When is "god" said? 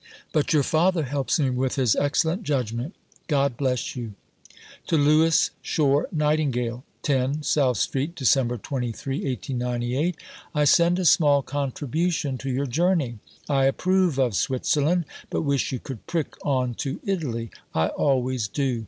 3.27-3.55